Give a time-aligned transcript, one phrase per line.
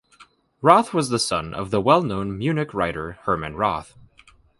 [0.63, 3.95] Roth was the son of the well-known Munich writer Hermann Roth.